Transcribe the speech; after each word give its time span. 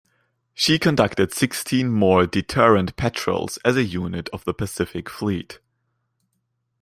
She 0.55 0.79
conducted 0.79 1.31
sixteen 1.31 1.91
more 1.91 2.25
deterrent 2.25 2.95
patrols 2.95 3.59
as 3.63 3.77
a 3.77 3.83
unit 3.83 4.29
of 4.29 4.43
the 4.45 4.51
Pacific 4.55 5.07
Fleet. 5.11 5.59